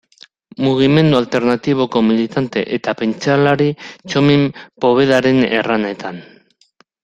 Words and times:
Mugimendu 0.67 1.17
alternatiboko 1.19 2.01
militante 2.07 2.65
eta 2.79 2.97
pentsalari 3.03 3.69
Txomin 3.85 4.49
Povedaren 4.87 5.47
erranetan. 5.63 6.23